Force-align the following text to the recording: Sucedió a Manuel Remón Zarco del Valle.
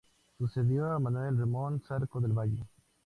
Sucedió 0.39 0.89
a 0.91 0.97
Manuel 0.99 1.37
Remón 1.37 1.79
Zarco 1.79 2.19
del 2.19 2.31
Valle. 2.33 2.63